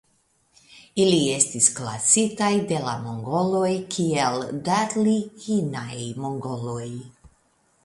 [1.01, 6.91] Ili estis klasitaj de la Mongoloj kiel Darliginaj Mongoloj.